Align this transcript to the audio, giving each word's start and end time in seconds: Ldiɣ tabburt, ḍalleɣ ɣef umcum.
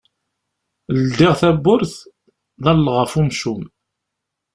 Ldiɣ 1.05 1.33
tabburt, 1.41 1.93
ḍalleɣ 2.63 2.95
ɣef 2.97 3.13
umcum. 3.19 3.63